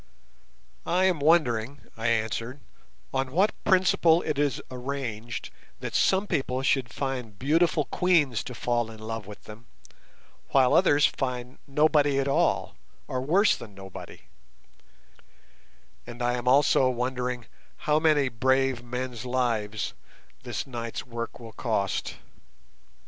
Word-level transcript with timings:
"I 0.83 1.05
am 1.05 1.19
wondering," 1.19 1.81
I 1.95 2.07
answered, 2.07 2.59
"on 3.13 3.31
what 3.31 3.53
principle 3.63 4.23
it 4.23 4.39
is 4.39 4.59
arranged 4.71 5.51
that 5.79 5.93
some 5.93 6.25
people 6.25 6.63
should 6.63 6.91
find 6.91 7.37
beautiful 7.37 7.85
queens 7.85 8.43
to 8.45 8.55
fall 8.55 8.89
in 8.89 8.97
love 8.99 9.27
with 9.27 9.43
them, 9.43 9.67
while 10.49 10.73
others 10.73 11.05
find 11.05 11.59
nobody 11.67 12.17
at 12.17 12.27
all, 12.27 12.73
or 13.07 13.21
worse 13.21 13.55
than 13.55 13.75
nobody; 13.75 14.21
and 16.07 16.23
I 16.23 16.33
am 16.33 16.47
also 16.47 16.89
wondering 16.89 17.45
how 17.85 17.99
many 17.99 18.27
brave 18.27 18.81
men's 18.83 19.23
lives 19.23 19.93
this 20.41 20.65
night's 20.65 21.05
work 21.05 21.39
will 21.39 21.53
cost." 21.53 22.15